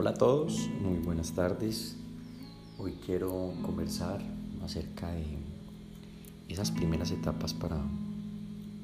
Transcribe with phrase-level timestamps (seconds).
[0.00, 1.94] Hola a todos, muy buenas tardes.
[2.78, 4.22] Hoy quiero conversar
[4.64, 5.26] acerca de
[6.48, 7.76] esas primeras etapas para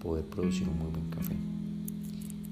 [0.02, 1.34] poder producir un muy buen café.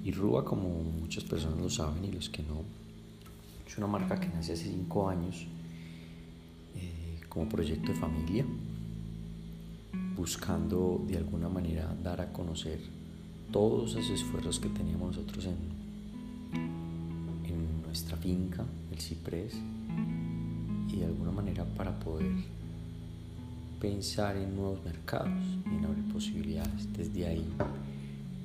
[0.02, 2.62] Y Rúa, como muchas personas lo saben y los que no,
[3.66, 5.46] es una marca que nace hace 5 años
[6.74, 8.46] eh, como proyecto de familia,
[10.16, 12.80] buscando de alguna manera dar a conocer
[13.52, 15.83] todos esos esfuerzos que teníamos nosotros en
[17.94, 19.54] nuestra finca, el ciprés,
[20.88, 22.32] y de alguna manera para poder
[23.80, 25.30] pensar en nuevos mercados
[25.64, 26.92] y en abrir posibilidades.
[26.92, 27.46] Desde ahí,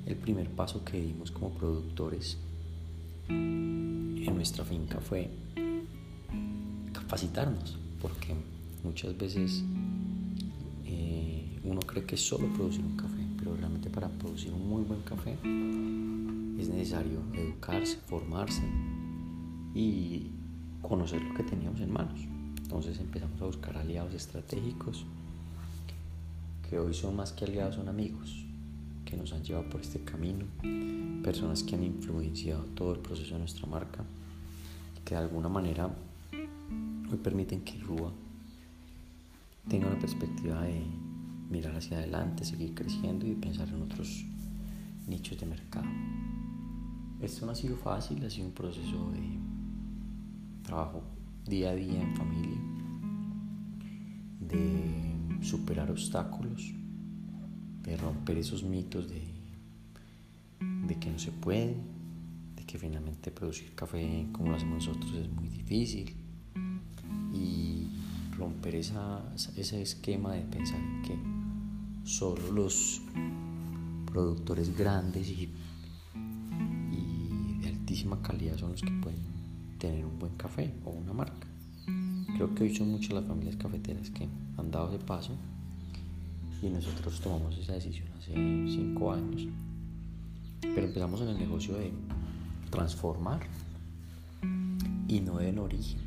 [0.06, 2.38] el primer paso que dimos como productores
[3.28, 5.28] en nuestra finca fue
[6.92, 8.36] capacitarnos, porque
[8.84, 9.64] muchas veces
[10.86, 14.84] eh, uno cree que es solo producir un café, pero realmente para producir un muy
[14.84, 18.62] buen café es necesario educarse, formarse,
[19.74, 20.30] y
[20.82, 22.20] conocer lo que teníamos en manos.
[22.62, 25.04] Entonces empezamos a buscar aliados estratégicos
[26.68, 28.44] que hoy son más que aliados, son amigos
[29.04, 30.44] que nos han llevado por este camino,
[31.22, 34.04] personas que han influenciado todo el proceso de nuestra marca,
[35.04, 35.90] que de alguna manera
[36.32, 38.12] hoy permiten que Rúa
[39.68, 40.84] tenga una perspectiva de
[41.50, 44.24] mirar hacia adelante, seguir creciendo y pensar en otros
[45.08, 45.86] nichos de mercado.
[47.20, 49.49] Esto no ha sido fácil, ha sido un proceso de
[50.70, 51.02] trabajo
[51.48, 52.58] día a día en familia,
[54.38, 56.72] de superar obstáculos,
[57.82, 59.24] de romper esos mitos de,
[61.00, 61.74] que no se puede,
[62.54, 66.14] de que finalmente producir café como lo hacemos nosotros es muy difícil
[67.34, 67.88] y
[68.38, 69.24] romper esa,
[69.56, 71.18] ese esquema de pensar que
[72.04, 73.02] solo los
[74.06, 75.48] productores grandes y
[77.60, 79.39] de altísima calidad son los que pueden
[79.80, 81.48] tener un buen café o una marca.
[82.36, 85.32] Creo que hoy son muchas las familias cafeteras que han dado ese paso
[86.62, 89.48] y nosotros tomamos esa decisión hace cinco años.
[90.60, 91.92] Pero empezamos en el negocio de
[92.70, 93.40] transformar
[95.08, 96.00] y no en origen.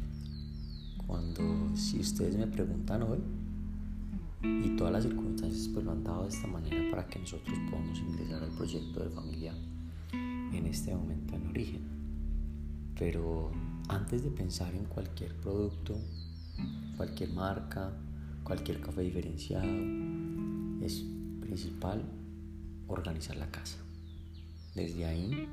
[1.06, 3.20] Cuando si ustedes me preguntan hoy
[4.44, 7.98] y todas las circunstancias pues lo han dado de esta manera para que nosotros podamos
[8.00, 9.54] ingresar al proyecto de familia
[10.14, 12.03] en este momento en origen.
[12.98, 13.52] Pero
[13.90, 15.98] antes de pensar en cualquier producto,
[16.96, 17.92] cualquier marca,
[18.44, 19.68] cualquier café diferenciado,
[20.82, 21.04] es
[21.42, 22.04] principal
[22.88, 23.78] organizar la casa.
[24.76, 25.48] Desde ahí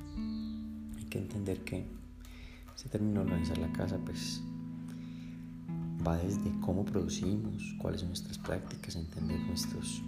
[0.97, 1.87] hay que entender que
[2.75, 4.43] ese término organizar la casa pues
[6.07, 10.03] va desde cómo producimos, cuáles son nuestras prácticas, entender nuestros,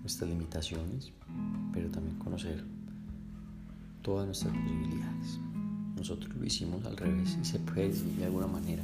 [0.00, 1.12] nuestras limitaciones,
[1.72, 2.64] pero también conocer
[4.02, 5.38] todas nuestras posibilidades.
[5.96, 8.82] Nosotros lo hicimos al revés y se puede decir de alguna manera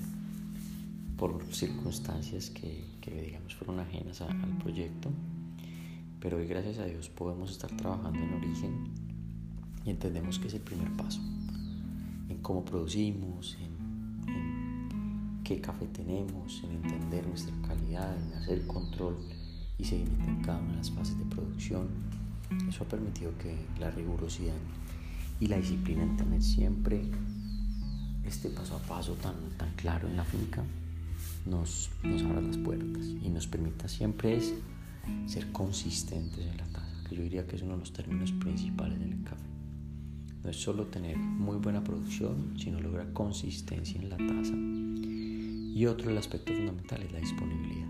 [1.16, 5.10] por circunstancias que, digamos fueron ajenas al proyecto.
[6.20, 8.88] Pero hoy gracias a Dios podemos estar trabajando en origen
[9.84, 11.20] y entendemos que es el primer paso
[12.28, 13.72] en cómo producimos, en,
[15.44, 19.16] qué café tenemos, en entender nuestra calidad, en hacer control
[19.78, 21.88] y seguimiento en cada una de las fases de producción.
[22.68, 24.54] Eso ha permitido que la rigurosidad
[25.42, 27.02] y la disciplina en tener siempre
[28.24, 30.62] este paso a paso tan, tan claro en la finca
[31.46, 34.54] nos, nos abra las puertas y nos permita siempre es
[35.26, 39.00] ser consistentes en la taza, que yo diría que es uno de los términos principales
[39.00, 39.42] del café.
[40.44, 44.54] No es solo tener muy buena producción, sino lograr consistencia en la taza.
[45.76, 47.88] Y otro el aspecto fundamental es la disponibilidad.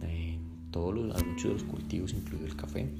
[0.00, 2.90] En todos los, muchos de los cultivos, incluido el café,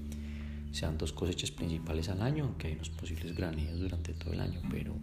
[0.72, 4.60] sean dos cosechas principales al año, aunque hay unos posibles graneos durante todo el año,
[4.70, 4.94] pero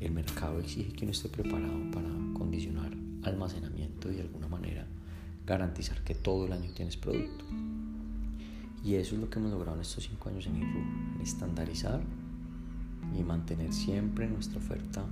[0.00, 2.92] el mercado exige que uno esté preparado para condicionar
[3.22, 4.86] almacenamiento y de alguna manera
[5.46, 7.44] garantizar que todo el año tienes producto.
[8.84, 12.00] Y eso es lo que hemos logrado en estos cinco años en IRU, estandarizar
[13.18, 15.04] y mantener siempre nuestra oferta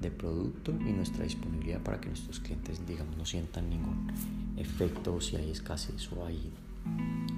[0.00, 4.12] de producto y nuestra disponibilidad para que nuestros clientes, digamos, no sientan ningún
[4.56, 6.52] efecto si hay escasez o hay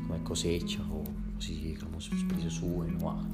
[0.09, 1.05] no hay cosecha o,
[1.41, 3.31] si digamos los precios suben o bajan.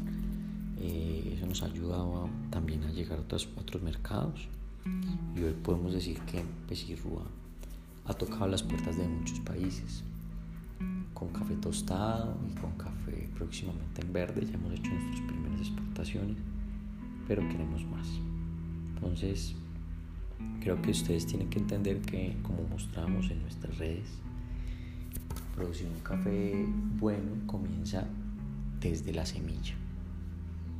[0.79, 4.49] Eh, eso nos ha ayudado también a llegar a otros, otros mercados.
[5.37, 7.25] Y hoy podemos decir que Pesirrúa
[8.05, 10.03] ha tocado las puertas de muchos países.
[11.15, 14.45] Con café tostado y con café próximamente en verde.
[14.45, 16.37] Ya hemos hecho nuestras primeras exportaciones
[17.27, 18.09] pero queremos más.
[18.95, 19.55] Entonces
[20.61, 24.09] creo que ustedes tienen que entender que como mostramos en nuestras redes
[25.55, 26.67] producir un café
[26.99, 28.05] bueno comienza
[28.81, 29.75] desde la semilla.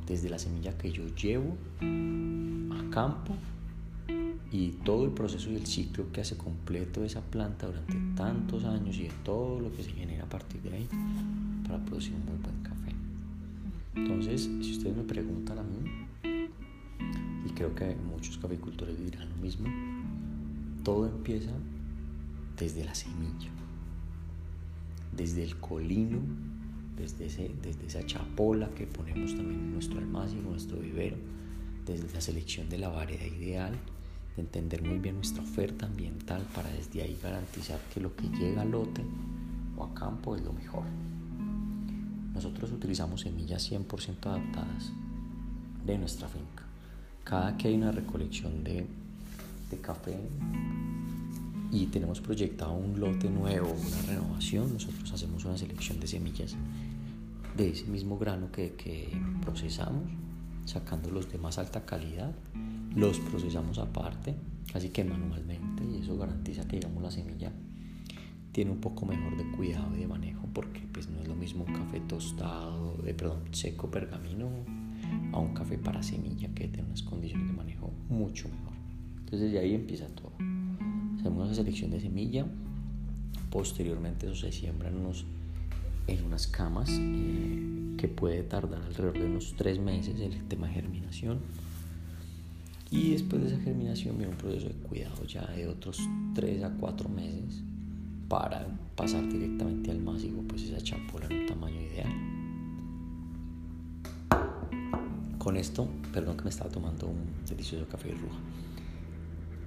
[0.07, 3.33] desde la semilla que yo llevo a campo
[4.51, 8.97] y todo el proceso y el ciclo que hace completo esa planta durante tantos años
[8.97, 10.87] y de todo lo que se genera a partir de ahí
[11.65, 12.91] para producir un muy buen café.
[13.95, 15.89] Entonces, si ustedes me preguntan a mí,
[17.45, 19.67] y creo que muchos caficultores dirán lo mismo,
[20.83, 21.51] todo empieza
[22.57, 23.49] desde la semilla,
[25.15, 26.19] desde el colino,
[26.97, 31.17] desde, ese, desde esa chapola que ponemos también en nuestro almacén, en nuestro vivero,
[31.85, 33.73] desde la selección de la variedad ideal,
[34.35, 38.61] de entender muy bien nuestra oferta ambiental para desde ahí garantizar que lo que llega
[38.61, 39.03] a lote
[39.77, 40.83] o a campo es lo mejor.
[42.33, 44.91] Nosotros utilizamos semillas 100% adaptadas
[45.85, 46.63] de nuestra finca.
[47.23, 48.87] Cada que hay una recolección de,
[49.69, 50.17] de café
[51.73, 56.55] y tenemos proyectado un lote nuevo, una renovación, nosotros hacemos una selección de semillas
[57.57, 59.09] de ese mismo grano que, que
[59.41, 60.03] procesamos,
[60.65, 62.31] sacando los de más alta calidad,
[62.95, 64.35] los procesamos aparte,
[64.71, 67.51] casi que manualmente, y eso garantiza que digamos la semilla
[68.51, 71.65] tiene un poco mejor de cuidado y de manejo porque pues no es lo mismo
[71.67, 74.47] un café tostado, de, perdón, seco pergamino
[75.31, 78.73] a un café para semilla que tiene unas condiciones de manejo mucho mejor.
[79.21, 80.52] Entonces de ahí empieza todo.
[81.23, 82.45] Hacemos una selección de semilla,
[83.49, 84.97] posteriormente eso se siembra en,
[86.07, 90.73] en unas camas eh, que puede tardar alrededor de unos tres meses el tema de
[90.73, 91.39] germinación.
[92.91, 95.97] Y después de esa germinación viene un proceso de cuidado ya de otros
[96.35, 97.63] tres a cuatro meses
[98.27, 98.67] para
[98.97, 102.11] pasar directamente al másico, pues esa chapola en un tamaño ideal.
[105.37, 108.39] Con esto, perdón que me estaba tomando un delicioso café de ruja.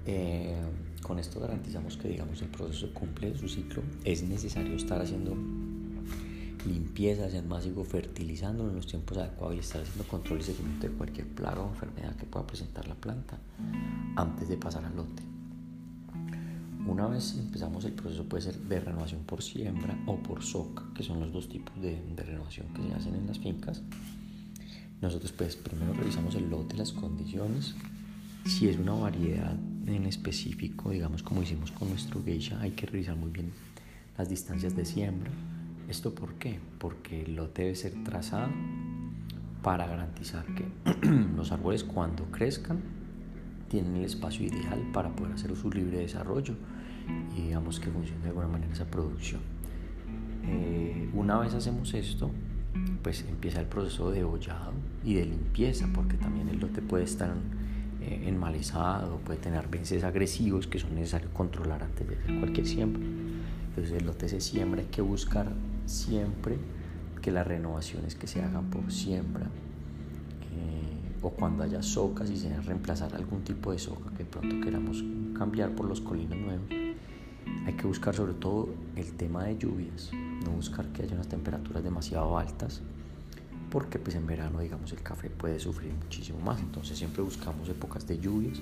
[0.07, 0.55] Eh,
[1.03, 3.83] con esto garantizamos que digamos el proceso cumple su ciclo.
[4.03, 5.35] Es necesario estar haciendo
[6.65, 10.93] limpieza el másico, fertilizando en los tiempos adecuados y estar haciendo control y seguimiento de
[10.93, 13.37] cualquier plaga o enfermedad que pueda presentar la planta
[14.15, 15.23] antes de pasar al lote.
[16.87, 21.03] Una vez empezamos el proceso puede ser de renovación por siembra o por soca, que
[21.03, 23.81] son los dos tipos de, renovación que se hacen en las fincas.
[25.01, 27.75] Nosotros pues primero revisamos el lote, las condiciones,
[28.45, 29.57] si es una variedad
[29.95, 33.51] en específico, digamos como hicimos con nuestro geisha, hay que revisar muy bien
[34.17, 35.31] las distancias de siembra.
[35.89, 36.59] ¿Esto por qué?
[36.79, 38.49] Porque lote debe ser trazado
[39.63, 40.65] para garantizar que
[41.35, 42.79] los árboles cuando crezcan
[43.69, 46.55] tienen el espacio ideal para poder hacer su libre desarrollo
[47.37, 49.41] y digamos que funcione de alguna manera esa producción.
[50.45, 52.31] Eh, una vez hacemos esto,
[53.01, 54.73] pues empieza el proceso de hollado
[55.03, 57.33] y de limpieza, porque también el lote puede estar
[58.01, 63.03] eh, enmalizado, puede tener vences agresivos que son necesarios controlar antes de hacer cualquier siembra.
[63.69, 65.51] Entonces el lote se siembra, hay que buscar
[65.85, 66.57] siempre
[67.21, 72.55] que las renovaciones que se hagan por siembra eh, o cuando haya socas y se
[72.61, 75.03] reemplazar algún tipo de soca que pronto queramos
[75.37, 76.69] cambiar por los colinos nuevos,
[77.65, 80.11] hay que buscar sobre todo el tema de lluvias,
[80.45, 82.81] no buscar que haya unas temperaturas demasiado altas,
[83.69, 88.07] porque pues en verano digamos el café puede sufrir muchísimo más, entonces siempre buscamos épocas
[88.07, 88.59] de lluvias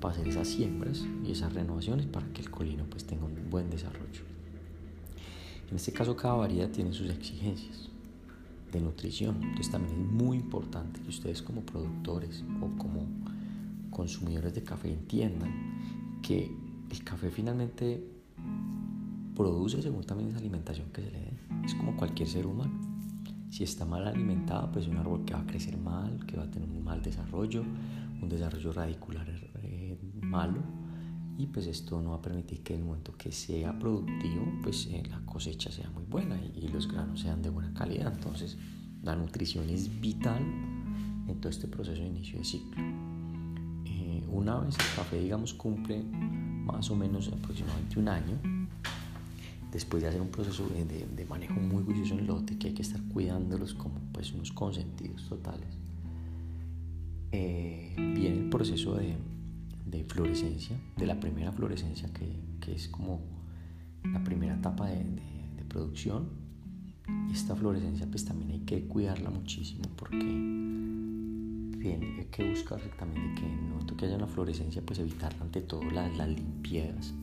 [0.00, 3.70] para hacer esas siembras y esas renovaciones para que el colino pues tenga un buen
[3.70, 4.22] desarrollo.
[5.68, 7.88] En este caso cada variedad tiene sus exigencias
[8.72, 13.06] de nutrición, entonces también es muy importante que ustedes como productores o como
[13.90, 16.50] consumidores de café entiendan que
[16.90, 18.04] el café finalmente
[19.34, 21.32] produce según también esa alimentación que se le dé.
[21.64, 22.89] Es como cualquier ser humano.
[23.50, 26.44] Si está mal alimentado, pues es un árbol que va a crecer mal, que va
[26.44, 27.64] a tener un mal desarrollo,
[28.22, 29.26] un desarrollo radicular
[29.62, 30.62] eh, malo.
[31.36, 34.86] Y pues esto no va a permitir que en el momento que sea productivo, pues
[34.86, 38.12] eh, la cosecha sea muy buena y, y, los granos sean de buena calidad.
[38.12, 38.56] Entonces
[39.02, 40.42] la nutrición es vital
[41.26, 42.82] en todo este proceso de inicio de ciclo.
[43.86, 48.59] Eh, una vez el café, digamos, cumple más o menos aproximadamente un año,
[49.70, 53.00] después de hacer un proceso de, manejo muy juicioso en lote, que hay que estar
[53.04, 55.68] cuidándolos como pues unos consentidos totales,
[57.32, 59.16] eh, viene el proceso de,
[59.86, 62.26] de, florescencia, de la primera florescencia, que,
[62.60, 63.20] que, es como
[64.04, 66.28] la primera etapa de, de producción.
[67.30, 70.16] Esta florescencia pues también hay que cuidarla muchísimo porque
[71.86, 75.60] hay que buscar también que en el momento que haya una florescencia, pues evitar ante
[75.62, 77.14] todo las, las limpiezas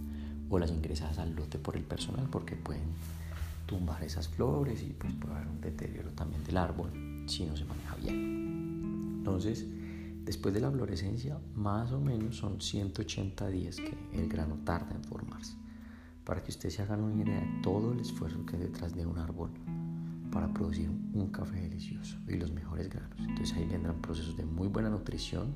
[0.49, 2.89] o las ingresadas al lote por el personal, porque pueden
[3.65, 6.91] tumbar esas flores y pues puede haber un deterioro también del árbol
[7.27, 9.17] si no se maneja bien.
[9.19, 9.65] Entonces,
[10.23, 15.03] después de la florescencia, más o menos son 180 días que el grano tarda en
[15.03, 15.55] formarse.
[16.23, 19.05] Para que ustedes se hagan una idea de todo el esfuerzo que hay detrás de
[19.05, 19.51] un árbol
[20.31, 23.19] para producir un café delicioso y los mejores granos.
[23.19, 25.53] Entonces ahí vendrán procesos de muy buena nutrición,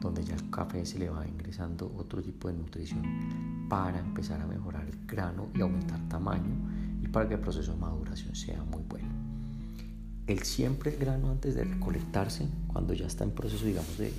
[0.00, 4.46] donde ya el café se le va ingresando otro tipo de nutrición para empezar a
[4.46, 6.54] mejorar el grano y aumentar tamaño
[7.02, 9.08] y para que el proceso de maduración sea muy bueno.
[10.26, 14.12] El siempre el grano antes de recolectarse, cuando ya está en proceso digamos de,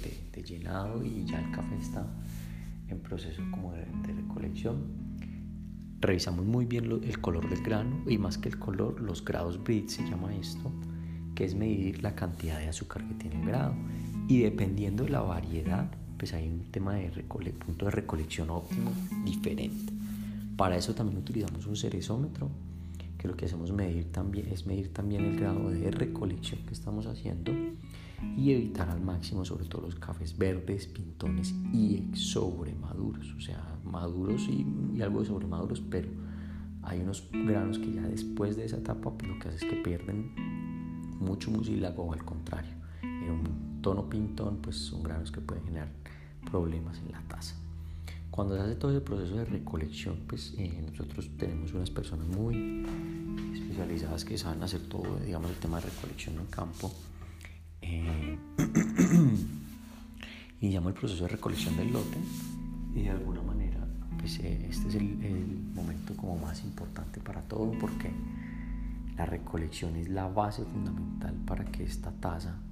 [0.46, 2.06] llenado y ya el café está
[2.88, 4.84] en proceso como de, recolección,
[6.00, 9.88] revisamos muy bien el color del grano y más que el color, los grados Brit
[9.90, 10.72] se llama esto,
[11.34, 13.74] que es medir la cantidad de azúcar que tiene el grado
[14.28, 18.92] y dependiendo de la variedad, pues hay un tema de punto de recolección óptimo
[19.24, 19.94] diferente.
[20.58, 22.50] Para eso también utilizamos un cerezómetro,
[23.18, 27.06] que lo que hacemos medir también, es medir también el grado de recolección que estamos
[27.08, 27.52] haciendo
[28.38, 34.48] y evitar al máximo sobre todo los cafés verdes, pintones y sobremaduros, o sea, maduros
[34.48, 36.08] y, algo de sobremaduros, pero
[36.84, 39.82] hay unos granos que ya después de esa etapa pues lo que hace es que
[39.82, 40.32] pierden
[41.20, 45.90] mucho mucílago al contrario, en un tono pintón pues son granos que pueden generar
[46.50, 47.54] problemas en la taza.
[48.32, 52.84] Cuando se hace todo ese proceso de recolección, pues eh, nosotros tenemos unas personas muy
[53.54, 56.92] especializadas que saben hacer todo, digamos, el tema de recolección en campo.
[57.84, 58.40] Eh,
[60.62, 62.18] iniciamos el proceso de recolección del lote
[62.96, 63.88] y de alguna manera,
[64.18, 68.12] pues eh, este es el, el momento como más importante para todo porque
[69.16, 72.65] la recolección es la base fundamental para que esta taza,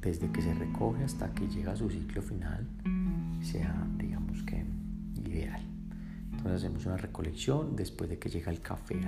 [0.00, 2.66] desde que se recoge hasta que llega a su ciclo final,
[3.42, 4.64] sea, digamos que,
[5.24, 5.62] ideal.
[6.30, 9.00] Entonces hacemos una recolección después de que llega el café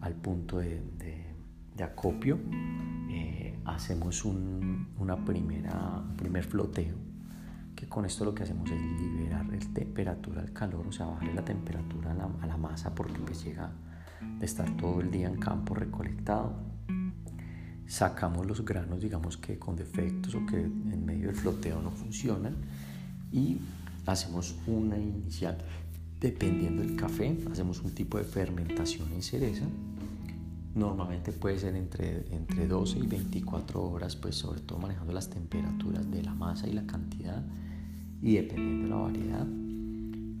[0.00, 0.82] al, punto de,
[1.82, 2.38] acopio.
[3.10, 4.62] Eh, hacemos un
[5.02, 6.94] una primera, primer floteo,
[7.74, 11.34] que con esto lo que hacemos es liberar el temperatura al calor, o sea, bajarle
[11.34, 13.72] la temperatura a la, a la masa porque pues llega
[14.38, 16.71] de estar todo el día en campo recolectado.
[17.92, 22.56] Sacamos los granos, digamos que con defectos o que en medio del floteo no funcionan
[23.30, 23.58] y
[24.06, 25.58] hacemos una inicial,
[26.18, 29.66] dependiendo del café, hacemos un tipo de fermentación en cereza.
[30.74, 36.10] Normalmente puede ser entre, entre 12 y 24 horas, pues sobre todo manejando las temperaturas
[36.10, 37.44] de la masa y la cantidad
[38.22, 39.46] y dependiendo de la variedad.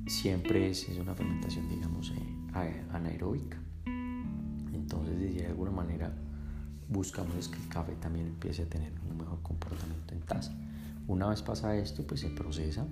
[0.06, 3.58] Siempre es, es una fermentación, digamos, eh, anaeróbica.
[4.72, 6.16] Entonces, de alguna manera,
[6.88, 10.52] buscamos que el café también empiece a tener un mejor comportamiento en taza.
[11.06, 12.86] Una vez pasa esto, pues se procesa.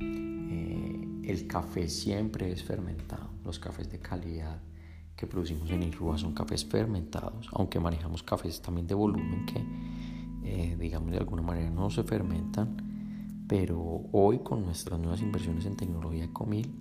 [0.00, 3.30] Eh, el café siempre es fermentado.
[3.44, 4.60] Los cafés de calidad
[5.16, 9.64] que producimos en Irrua son cafés fermentados, aunque manejamos cafés también de volumen que,
[10.44, 12.76] eh, digamos, de alguna manera no se fermentan.
[13.48, 16.74] Pero hoy con nuestras nuevas inversiones en tecnología Comil,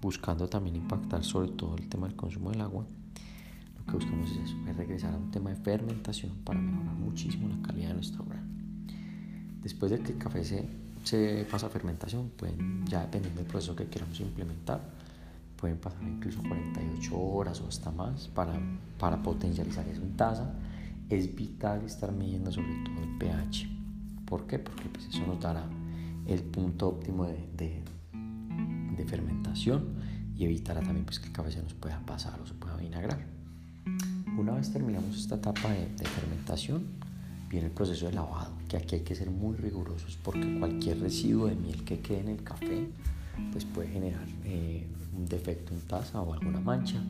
[0.00, 2.86] buscando también impactar sobre todo el tema del consumo del agua,
[3.88, 7.60] que buscamos es eso, es regresar a un tema de fermentación para mejorar muchísimo la
[7.66, 8.46] calidad de nuestro grano.
[9.62, 10.68] Después de que el café se,
[11.02, 14.80] se pasa a fermentación, pueden, ya dependiendo del proceso que queramos implementar,
[15.56, 18.58] pueden pasar incluso 48 horas o hasta más para,
[18.98, 20.54] para potencializar eso en taza.
[21.10, 23.68] Es vital estar midiendo sobre todo el pH.
[24.26, 24.58] ¿Por qué?
[24.58, 25.64] Porque pues eso nos dará
[26.26, 27.82] el punto óptimo de, de,
[28.96, 29.96] de fermentación
[30.36, 33.37] y evitará también pues, que el café se nos pueda pasar o se pueda vinagrar.
[34.38, 36.84] Una vez terminamos esta etapa de, fermentación,
[37.50, 41.48] viene el proceso de lavado, que aquí hay que ser muy rigurosos porque cualquier residuo
[41.48, 42.86] de miel que quede en el café
[43.50, 47.02] pues puede generar eh, un defecto en taza o alguna mancha,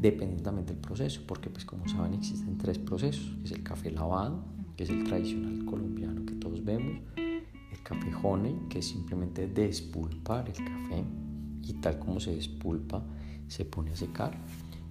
[0.00, 4.44] dependiendo también del proceso, porque pues como saben existen tres procesos, es el café lavado,
[4.76, 10.48] que es el tradicional colombiano que todos vemos, el café honey, que es simplemente despulpar
[10.48, 11.04] el café
[11.60, 13.02] y tal como se despulpa
[13.48, 14.38] se pone a secar,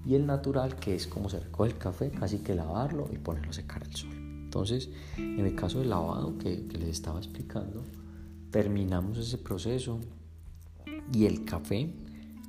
[0.07, 3.49] y el natural, que es como se recoge el café, casi que lavarlo y ponerlo
[3.49, 4.13] a secar al sol.
[4.13, 7.83] Entonces, en el caso del lavado que, les estaba explicando,
[8.49, 9.99] terminamos ese proceso
[11.11, 11.93] y el café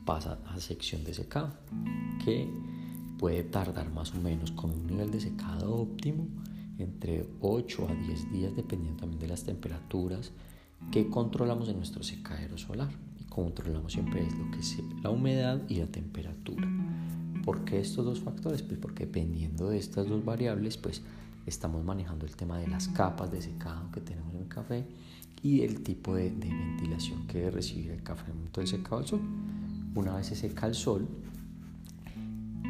[0.05, 1.53] pasa a sección de secado,
[2.25, 2.49] que
[3.19, 6.29] puede tardar más o menos con un nivel de secado óptimo
[6.79, 10.31] entre 8 a 10 días, dependiendo también de las temperaturas
[10.93, 12.91] que controlamos en nuestro secadero solar.
[13.19, 16.69] Y controlamos siempre es lo que es la humedad y la temperatura.
[17.49, 18.61] ¿Por qué estos dos factores?
[18.61, 21.01] Pues porque dependiendo de estas dos variables, pues
[21.47, 24.85] estamos manejando el tema de las capas de secado que tenemos en el café
[25.43, 28.99] y el tipo de, ventilación que debe recibir el café en el momento del secado
[28.99, 29.23] al sol.
[29.95, 31.09] Una vez se seca al sol,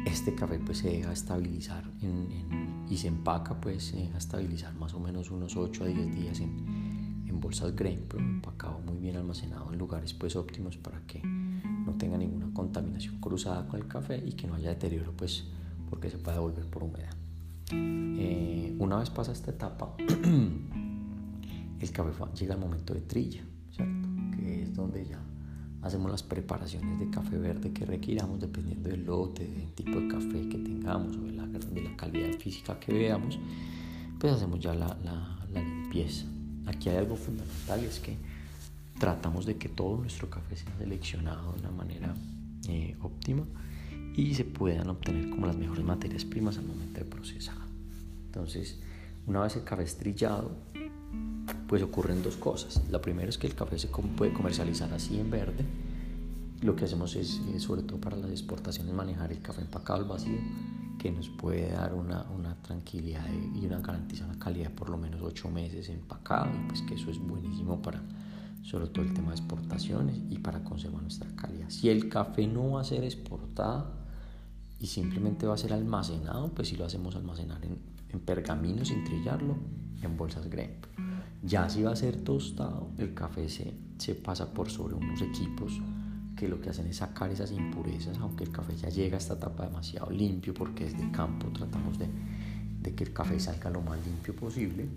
[0.05, 1.83] este café pues se deja estabilizar
[2.89, 6.39] y se empaca pues se deja estabilizar más o menos unos 8 a 10 días
[6.39, 6.78] en, en
[7.49, 12.15] bolsas grain, pero empacado muy bien almacenado en lugares pues óptimos para que no tenga
[12.15, 15.45] ninguna contaminación cruzada con el café y que no haya deterioro pues
[15.89, 17.15] porque se puede volver por humedad.
[17.71, 19.95] Eh, una vez pasa esta etapa,
[21.79, 23.41] el café llega al momento de trilla,
[23.71, 24.07] ¿cierto?
[24.35, 25.19] que es donde ya
[25.81, 30.47] hacemos las preparaciones de café verde que requiramos dependiendo del lote, del tipo de café
[30.49, 33.39] que tengamos o de la, de la calidad física que veamos,
[34.19, 36.27] pues hacemos ya la, la, la limpieza.
[36.69, 38.15] Aquí hay algo fundamental, es que
[38.99, 42.13] tratamos de que todo nuestro café sea seleccionado de una manera
[42.67, 43.43] eh, óptima
[44.15, 47.57] y se puedan obtener como las mejores materias primas al momento de procesar.
[48.27, 48.79] Entonces,
[49.25, 50.51] una vez el café estrillado,
[51.67, 52.83] pues ocurren dos cosas.
[52.91, 55.65] La primera es que el café se puede comercializar así en verde.
[56.61, 60.05] Lo que hacemos es, eh, sobre todo para las exportaciones, manejar el café empacado al
[60.05, 60.37] vacío,
[60.99, 63.25] que nos puede dar una, una tranquilidad
[63.55, 67.09] y una garantía, una calidad por lo menos ocho meses empacado, y pues que eso
[67.09, 68.03] es buenísimo para
[68.61, 71.69] sobre todo el tema de exportaciones y para conservar nuestra calidad.
[71.69, 73.91] Si el café no va a ser exportado
[74.79, 77.79] y simplemente va a ser almacenado, pues si lo hacemos almacenar en,
[78.09, 79.55] en pergamino sin trillarlo,
[80.01, 80.85] en bolsas Gremp.
[81.41, 85.79] Ya si va a ser tostado, el café se, se pasa por sobre unos equipos
[86.39, 89.33] que lo que hacen es sacar esas impurezas, aunque el café ya llega a esta
[89.33, 92.07] etapa demasiado limpio porque es de campo, tratamos de,
[92.81, 94.87] de que el café salga lo más limpio posible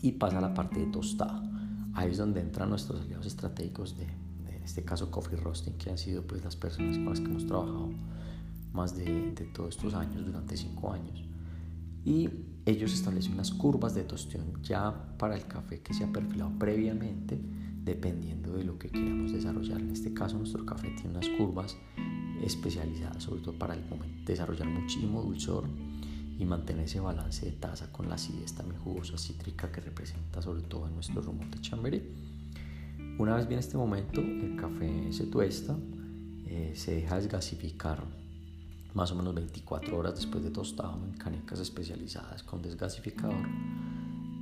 [0.00, 1.50] y pasa a la parte de tostado
[1.94, 5.98] ahí es donde entran nuestros aliados estratégicos de, en este caso Coffee Roasting, que han
[5.98, 7.90] sido pues las personas con las que hemos trabajado
[8.72, 11.24] más de, de todos estos años, durante cinco años.
[12.04, 12.30] Y
[12.64, 17.40] ellos establecen unas curvas de tostión ya para el café que se ha perfilado previamente,
[17.90, 19.80] dependiendo de lo que queramos desarrollar.
[19.80, 21.76] En este caso, nuestro café tiene unas curvas
[22.42, 25.64] especializadas, sobre todo para el momento, desarrollar muchísimo dulzor
[26.38, 30.62] y mantener ese balance de taza con la acidez también jugosa cítrica que representa sobre
[30.62, 32.02] todo en nuestro rumor de chamberí.
[33.18, 35.76] Una vez viene este momento, el café se tuesta,
[36.46, 38.02] eh, se deja desgasificar
[38.94, 43.46] más o menos 24 horas después de tostado en canecas especializadas con desgasificador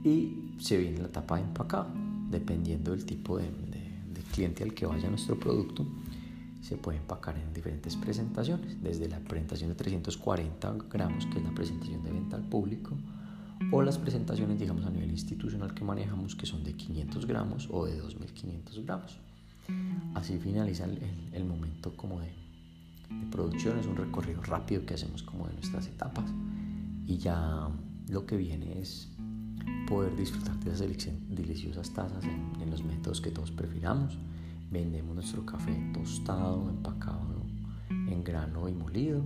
[0.05, 1.89] y se viene la etapa de empacado,
[2.31, 5.87] dependiendo del tipo de, de cliente al que vaya nuestro producto
[6.61, 11.55] se puede empacar en diferentes presentaciones, desde la presentación de 340 gramos, que es la
[11.55, 12.97] presentación de venta al público,
[13.73, 17.87] o las presentaciones, digamos, a nivel institucional que manejamos, que son de 500 gramos o
[17.87, 19.19] de 2500 gramos.
[20.15, 20.85] Así finaliza
[21.33, 25.87] el, momento como de, de, producción, es un recorrido rápido que hacemos como de nuestras
[25.87, 26.25] etapas
[27.07, 27.69] y ya
[28.09, 29.09] lo que viene es
[29.87, 30.89] poder disfrutar de esas
[31.29, 34.19] deliciosas tazas en, en los métodos que todos prefiramos.
[34.71, 37.29] Vendemos nuestro café tostado, empacado
[37.91, 39.23] en grano y molido,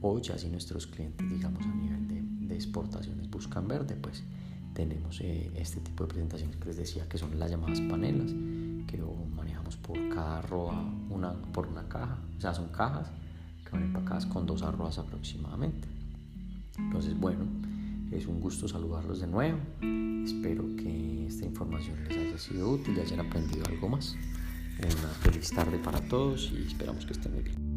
[0.00, 4.22] o ya si nuestros clientes, digamos, a nivel de, exportaciones buscan verde, pues
[4.74, 8.30] tenemos eh, este tipo de presentaciones que les decía que son las llamadas panelas,
[8.86, 13.10] que lo manejamos por cada arroba, una, por una caja, o sea, son cajas
[13.64, 15.88] que van empacadas con dos arrobas aproximadamente.
[16.76, 17.46] Entonces, bueno,
[18.12, 19.58] es un gusto saludarlos de nuevo.
[20.24, 24.16] Espero que esta información les haya sido útil y hayan aprendido algo más.
[24.78, 27.71] Una feliz tarde para todos y esperamos que estén muy bien.